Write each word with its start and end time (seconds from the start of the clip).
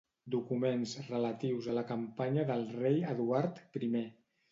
Documents 0.35 0.93
relatius 1.09 1.67
a 1.73 1.75
la 1.79 1.83
campanya 1.91 2.47
del 2.53 2.65
rei 2.79 2.97
Eduard 3.13 3.61
I. 3.89 3.91